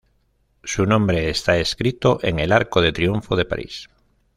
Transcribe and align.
Su 0.63 0.87
nombre 0.87 1.29
está 1.29 1.57
escrito 1.59 2.17
en 2.23 2.39
el 2.39 2.51
Arco 2.53 2.81
del 2.81 2.91
Triunfo 2.91 3.35
de 3.35 3.45
París. 3.45 3.87